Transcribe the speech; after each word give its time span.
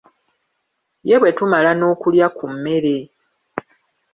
Ye 1.07 1.15
bwe 1.19 1.31
tumala 1.37 1.71
n'okulya 1.75 2.27
ku 2.37 2.45
mmere! 2.53 2.95